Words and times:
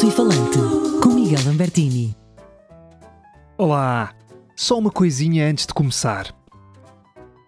Alto 0.00 0.08
e 0.08 0.16
Falante, 0.16 0.58
com 1.02 1.10
Miguel 1.10 1.40
Lambertini. 1.44 2.16
Olá! 3.58 4.14
Só 4.56 4.78
uma 4.78 4.90
coisinha 4.90 5.46
antes 5.46 5.66
de 5.66 5.74
começar. 5.74 6.34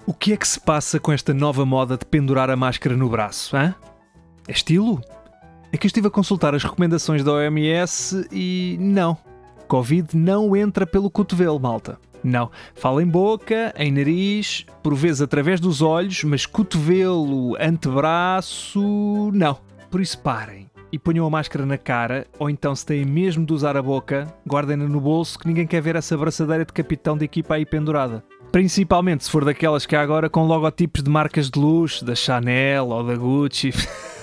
O 0.05 0.13
que 0.13 0.35
é 0.35 0.37
que 0.37 0.47
se 0.47 0.61
passa 0.61 1.01
com 1.01 1.11
esta 1.11 1.33
nova 1.33 1.65
moda 1.65 1.97
de 1.97 2.05
pendurar 2.05 2.51
a 2.51 2.57
máscara 2.57 2.95
no 2.95 3.09
braço, 3.09 3.57
hã? 3.57 3.75
É 4.47 4.53
estilo? 4.53 5.01
É 5.73 5.79
que 5.79 5.87
eu 5.87 5.89
estive 5.89 6.09
a 6.09 6.11
consultar 6.11 6.55
as 6.55 6.63
recomendações 6.63 7.25
da 7.25 7.33
OMS 7.33 8.29
e 8.31 8.77
não. 8.79 9.17
Covid 9.67 10.15
não 10.15 10.55
entra 10.55 10.87
pelo 10.87 11.09
cotovelo, 11.09 11.59
malta. 11.59 11.99
Não. 12.23 12.51
Fala 12.75 13.03
em 13.03 13.09
boca, 13.09 13.73
em 13.79 13.91
nariz, 13.91 14.67
por 14.83 14.95
vezes 14.95 15.23
através 15.23 15.59
dos 15.59 15.81
olhos, 15.81 16.23
mas 16.23 16.45
cotovelo, 16.45 17.57
antebraço, 17.59 19.31
não. 19.33 19.57
Por 19.91 20.03
isso 20.03 20.19
parem 20.19 20.72
e 20.93 20.99
ponham 20.99 21.27
a 21.27 21.31
máscara 21.31 21.65
na 21.65 21.79
cara, 21.79 22.27
ou 22.39 22.51
então, 22.51 22.75
se 22.75 22.85
têm 22.85 23.05
mesmo 23.05 23.47
de 23.47 23.53
usar 23.53 23.77
a 23.77 23.83
boca, 23.83 24.27
guardem-na 24.47 24.87
no 24.87 25.01
bolso 25.01 25.39
que 25.39 25.49
ninguém 25.49 25.67
quer 25.67 25.81
ver 25.81 25.97
essa 25.97 26.17
braçadeira 26.17 26.65
de 26.65 26.73
capitão 26.73 27.17
de 27.17 27.25
equipa 27.25 27.55
aí 27.55 27.65
pendurada. 27.65 28.23
Principalmente 28.53 29.25
se 29.25 29.31
for 29.31 29.45
daquelas 29.45 29.87
que 29.87 29.97
há 29.97 30.03
agora 30.03 30.29
com 30.29 30.45
logotipos 30.45 31.03
de 31.03 31.09
marcas 31.09 31.51
de 31.51 31.59
luxo, 31.59 32.05
da 32.05 32.15
Chanel 32.15 32.89
ou 32.89 33.03
da 33.03 33.17
Gucci. 33.17 33.73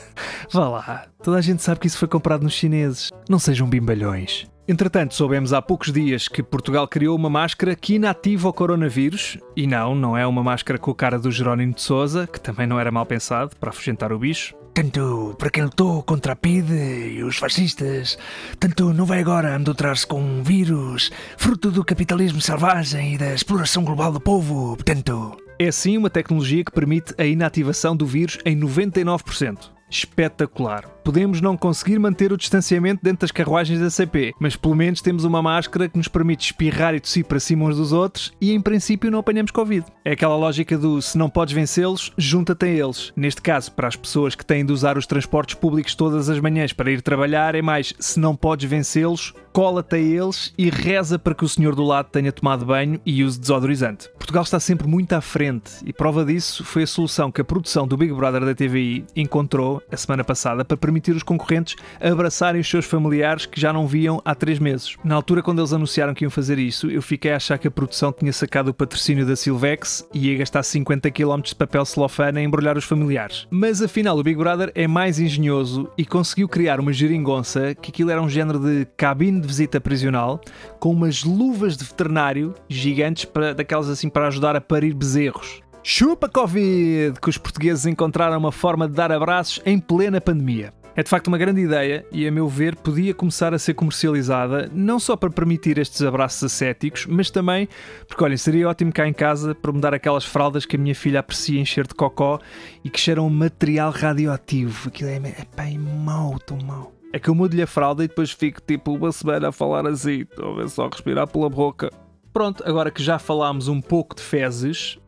Vá 0.52 0.70
lá, 0.70 1.06
toda 1.24 1.38
a 1.38 1.42
gente 1.42 1.64
sabe 1.64 1.80
que 1.80 1.88
isso 1.88 1.98
foi 1.98 2.08
comprado 2.08 2.44
nos 2.44 2.54
chineses. 2.54 3.10
Não 3.28 3.40
sejam 3.40 3.68
bimbalhões. 3.68 4.48
Entretanto, 4.68 5.16
soubemos 5.16 5.52
há 5.52 5.64
poucos 5.64 5.92
dias 5.92 6.28
que 6.28 6.44
Portugal 6.44 6.88
criou 6.88 7.16
uma 7.16 7.28
máscara 7.28 7.76
que 7.76 7.96
inativa 7.96 8.50
o 8.50 8.54
coronavírus. 8.54 9.40
E 9.56 9.66
não, 9.66 9.96
não 9.96 10.16
é 10.16 10.28
uma 10.28 10.44
máscara 10.44 10.78
com 10.78 10.92
a 10.92 10.96
cara 10.96 11.18
do 11.18 11.32
Jerónimo 11.32 11.74
de 11.74 11.82
Souza, 11.82 12.28
que 12.28 12.40
também 12.40 12.68
não 12.68 12.80
era 12.80 12.92
mal 12.92 13.04
pensado 13.04 13.56
para 13.60 13.72
afugentar 13.72 14.14
o 14.14 14.20
bicho. 14.20 14.54
Tanto 14.74 15.36
para 15.38 15.50
quem 15.50 15.64
lutou 15.64 16.04
contra 16.04 16.34
a 16.34 16.36
PIDE 16.36 16.74
e 16.74 17.24
os 17.24 17.38
fascistas, 17.38 18.18
tanto 18.60 18.94
não 18.94 19.06
vai 19.06 19.20
agora 19.20 19.56
adotar-se 19.56 20.06
com 20.06 20.22
um 20.22 20.44
vírus, 20.44 21.12
fruto 21.38 21.72
do 21.72 21.84
capitalismo 21.84 22.42
selvagem 22.42 23.16
e 23.16 23.18
da 23.18 23.34
exploração 23.34 23.84
global 23.84 24.12
do 24.12 24.22
povo, 24.22 24.76
portanto... 24.76 25.38
É 25.58 25.72
sim 25.72 25.98
uma 25.98 26.10
tecnologia 26.10 26.64
que 26.64 26.72
permite 26.72 27.14
a 27.18 27.26
inativação 27.26 27.96
do 27.96 28.06
vírus 28.06 28.38
em 28.46 28.58
99% 28.58 29.79
espetacular. 29.90 30.86
Podemos 31.04 31.42
não 31.42 31.58
conseguir 31.58 31.98
manter 31.98 32.32
o 32.32 32.38
distanciamento 32.38 33.04
dentro 33.04 33.22
das 33.22 33.32
carruagens 33.32 33.80
da 33.80 33.90
CP, 33.90 34.34
mas 34.40 34.56
pelo 34.56 34.76
menos 34.76 35.02
temos 35.02 35.24
uma 35.24 35.42
máscara 35.42 35.90
que 35.90 35.98
nos 35.98 36.08
permite 36.08 36.46
espirrar 36.46 36.94
e 36.94 37.00
tossir 37.00 37.26
para 37.26 37.40
cima 37.40 37.66
uns 37.66 37.78
dos 37.78 37.92
outros 37.92 38.32
e 38.40 38.52
em 38.52 38.62
princípio 38.62 39.10
não 39.10 39.20
apanhamos 39.20 39.52
Covid. 39.52 39.86
É 40.06 40.12
aquela 40.12 40.36
lógica 40.36 40.78
do 40.78 41.02
se 41.02 41.18
não 41.18 41.30
podes 41.30 41.54
vencê-los, 41.54 42.14
junta-te 42.18 42.66
a 42.66 42.70
eles. 42.70 43.12
Neste 43.16 43.42
caso, 43.42 43.72
para 43.72 43.88
as 43.88 43.96
pessoas 43.96 44.36
que 44.36 44.46
têm 44.46 44.66
de 44.66 44.72
usar 44.72 44.98
os 44.98 45.08
transportes 45.08 45.56
públicos 45.56 45.96
todas 45.96 46.30
as 46.30 46.40
manhãs 46.40 46.74
para 46.74 46.92
ir 46.92 47.02
trabalhar, 47.02 47.56
é 47.56 47.62
mais 47.62 47.94
se 48.00 48.20
não 48.20 48.36
podes 48.36 48.70
vencê-los, 48.70 49.34
cola-te 49.60 49.98
a 49.98 50.00
eles 50.00 50.54
e 50.58 50.70
reza 50.70 51.20
para 51.20 51.36
que 51.36 51.44
o 51.44 51.50
senhor 51.50 51.76
do 51.76 51.84
lado 51.84 52.08
tenha 52.10 52.32
tomado 52.32 52.66
banho 52.66 52.98
e 53.06 53.26
use 53.26 53.38
desodorizante. 53.38 54.08
Portugal 54.18 54.44
está 54.44 54.58
sempre 54.58 54.88
muito 54.88 55.12
à 55.12 55.20
frente 55.20 55.72
e 55.86 55.92
prova 55.92 56.24
disso 56.24 56.64
foi 56.64 56.84
a 56.84 56.88
solução 56.88 57.30
que 57.30 57.42
a 57.42 57.44
produção 57.44 57.86
do 57.86 57.98
Big 57.98 58.14
Brother 58.14 58.46
da 58.46 58.56
TVI 58.56 59.04
encontrou 59.18 59.84
a 59.92 59.98
semana 59.98 60.24
passada 60.24 60.64
para 60.64 60.78
permitir 60.78 61.12
os 61.12 61.24
concorrentes 61.24 61.76
abraçarem 62.00 62.62
os 62.62 62.70
seus 62.70 62.86
familiares 62.86 63.46
que 63.46 63.60
já 63.60 63.74
não 63.74 63.86
viam 63.86 64.22
há 64.24 64.34
três 64.34 64.60
meses. 64.60 64.96
Na 65.04 65.16
altura, 65.16 65.44
quando 65.44 65.60
eles 65.60 65.74
anunciaram 65.74 66.14
que 66.14 66.24
iam 66.24 66.32
fazer 66.32 66.58
isso, 66.58 66.90
eu 66.90 67.02
fiquei 67.02 67.34
a 67.34 67.36
achar 67.36 67.58
que 67.58 67.68
a 67.68 67.72
produção 67.72 68.14
tinha 68.14 68.32
sacado 68.32 68.70
o 68.70 68.74
patrocínio 68.74 69.26
da 69.26 69.36
Silvex 69.36 70.08
e 70.14 70.30
ia 70.30 70.38
gastar 70.38 70.64
50 70.64 71.12
km 71.12 71.42
de 71.44 71.56
papel 71.56 71.84
celofane 71.84 72.40
a 72.40 72.44
embrulhar 72.44 72.78
os 72.78 72.86
familiares. 72.86 73.46
Mas 73.52 73.82
afinal, 73.82 74.18
o 74.18 74.24
Big 74.24 74.38
Brother 74.38 74.72
é 74.74 74.88
mais 74.88 75.20
engenhoso 75.20 75.92
e 75.98 76.06
conseguiu 76.06 76.48
criar 76.48 76.80
uma 76.80 76.94
geringonça 76.94 77.76
que 77.76 77.90
aquilo 77.90 78.10
era 78.10 78.22
um 78.22 78.30
género 78.30 78.58
de 78.60 78.88
cabine 78.96 79.42
de 79.42 79.49
visita 79.50 79.82
prisional 79.82 80.40
com 80.80 80.92
umas 80.92 81.24
luvas 81.24 81.76
de 81.76 81.84
veterinário 81.84 82.54
gigantes 82.70 83.26
para, 83.26 83.54
daquelas 83.54 83.90
assim 83.90 84.10
para 84.10 84.28
ajudar 84.28 84.56
a 84.56 84.62
parir 84.62 84.94
bezerros. 84.94 85.62
Chupa 85.84 86.30
Covid! 86.30 87.20
Que 87.20 87.30
os 87.30 87.38
portugueses 87.38 87.86
encontraram 87.86 88.38
uma 88.38 88.52
forma 88.52 88.88
de 88.88 88.94
dar 88.94 89.12
abraços 89.12 89.62
em 89.66 89.80
plena 89.80 90.22
pandemia. 90.22 90.74
É 90.96 91.04
de 91.04 91.10
facto 91.10 91.28
uma 91.28 91.38
grande 91.38 91.62
ideia 91.62 92.06
e, 92.12 92.28
a 92.28 92.32
meu 92.32 92.48
ver, 92.48 92.76
podia 92.76 93.14
começar 93.14 93.54
a 93.54 93.60
ser 93.60 93.74
comercializada 93.74 94.70
não 94.74 95.00
só 95.00 95.16
para 95.16 95.30
permitir 95.30 95.78
estes 95.78 96.02
abraços 96.02 96.44
ascéticos, 96.44 97.06
mas 97.06 97.32
também 97.32 97.70
porque, 98.06 98.22
olhem, 98.22 98.36
seria 98.36 98.68
ótimo 98.68 98.92
cá 98.92 99.08
em 99.08 99.14
casa 99.14 99.56
para 99.56 99.72
me 99.72 99.80
dar 99.80 99.94
aquelas 99.94 100.26
fraldas 100.26 100.66
que 100.66 100.76
a 100.76 100.80
minha 100.80 100.96
filha 100.96 101.22
aprecia 101.22 101.60
encher 101.60 101.88
de 101.88 101.94
cocó 101.94 102.40
e 102.84 102.90
que 102.90 103.00
cheiram 103.00 103.30
material 103.30 103.92
radioativo. 103.92 104.90
Aquilo 104.90 105.10
é, 105.10 105.16
é 105.16 105.48
bem 105.56 105.78
mau, 105.78 106.38
tão 106.40 106.58
mau. 106.58 106.99
É 107.12 107.20
que 107.20 107.30
eu 107.30 107.36
mudo-lhe 107.36 107.62
a 107.62 107.68
fralda 107.68 108.04
e 108.04 108.08
depois 108.08 108.32
fico 108.32 108.62
tipo 108.62 108.94
uma 108.94 109.12
semana 109.12 109.50
a 109.50 109.52
falar 109.52 109.88
assim, 109.88 110.22
estou 110.22 110.54
a 110.54 110.56
ver 110.58 110.70
só 110.70 110.88
respirar 110.88 111.28
pela 111.28 111.50
boca. 111.50 111.92
Pronto, 112.32 112.64
agora 112.66 112.92
que 112.92 113.02
já 113.02 113.18
falámos 113.18 113.68
um 113.68 113.82
pouco 113.82 114.16
de 114.16 114.22
fezes, 114.22 115.00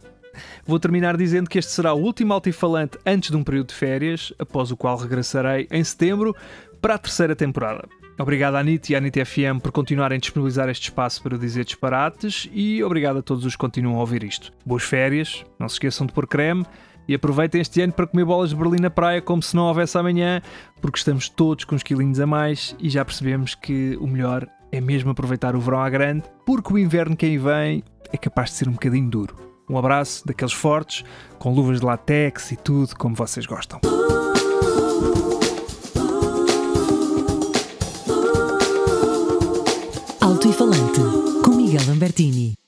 Vou 0.65 0.79
terminar 0.79 1.17
dizendo 1.17 1.49
que 1.49 1.59
este 1.59 1.71
será 1.71 1.93
o 1.93 2.01
último 2.01 2.33
altifalante 2.33 2.97
antes 3.05 3.29
de 3.29 3.37
um 3.37 3.43
período 3.43 3.67
de 3.67 3.75
férias, 3.75 4.33
após 4.39 4.71
o 4.71 4.77
qual 4.77 4.97
regressarei 4.97 5.67
em 5.69 5.83
setembro 5.83 6.35
para 6.81 6.95
a 6.95 6.97
terceira 6.97 7.35
temporada. 7.35 7.87
Obrigado 8.19 8.55
à 8.55 8.63
NIT 8.63 8.91
e 8.91 8.95
à 8.95 8.99
NIT 8.99 9.25
FM 9.25 9.61
por 9.61 9.71
continuarem 9.71 10.17
a 10.17 10.19
disponibilizar 10.19 10.69
este 10.69 10.83
espaço 10.83 11.23
para 11.23 11.37
dizer 11.37 11.65
disparates 11.65 12.47
e 12.53 12.83
obrigado 12.83 13.19
a 13.19 13.21
todos 13.21 13.45
os 13.45 13.53
que 13.53 13.59
continuam 13.59 13.97
a 13.97 14.01
ouvir 14.01 14.23
isto. 14.23 14.51
Boas 14.65 14.83
férias, 14.83 15.43
não 15.57 15.67
se 15.67 15.75
esqueçam 15.75 16.05
de 16.05 16.13
pôr 16.13 16.27
creme 16.27 16.65
e 17.07 17.15
aproveitem 17.15 17.61
este 17.61 17.81
ano 17.81 17.93
para 17.93 18.07
comer 18.07 18.25
bolas 18.25 18.49
de 18.49 18.55
Berlim 18.55 18.81
na 18.81 18.89
praia 18.89 19.21
como 19.21 19.41
se 19.41 19.55
não 19.55 19.63
houvesse 19.63 19.97
amanhã, 19.97 20.41
porque 20.79 20.97
estamos 20.97 21.29
todos 21.29 21.65
com 21.65 21.75
uns 21.75 21.83
quilinhos 21.83 22.19
a 22.19 22.25
mais 22.25 22.75
e 22.79 22.89
já 22.89 23.03
percebemos 23.03 23.55
que 23.55 23.97
o 23.99 24.07
melhor 24.07 24.47
é 24.71 24.79
mesmo 24.79 25.11
aproveitar 25.11 25.55
o 25.55 25.59
verão 25.59 25.81
à 25.81 25.89
grande, 25.89 26.23
porque 26.45 26.73
o 26.73 26.77
inverno 26.77 27.15
que 27.15 27.25
aí 27.25 27.37
vem 27.37 27.83
é 28.11 28.17
capaz 28.17 28.51
de 28.51 28.55
ser 28.57 28.69
um 28.69 28.73
bocadinho 28.73 29.09
duro. 29.09 29.35
Um 29.69 29.77
abraço 29.77 30.25
daqueles 30.25 30.53
fortes, 30.53 31.03
com 31.39 31.53
luvas 31.53 31.79
de 31.79 31.85
látex 31.85 32.51
e 32.51 32.55
tudo 32.55 32.95
como 32.95 33.15
vocês 33.15 33.45
gostam. 33.45 33.79
Alto 40.19 40.47
e 40.47 40.53
Falante, 40.53 41.01
com 41.43 41.55
Miguel 41.55 41.81
Lambertini. 41.87 42.60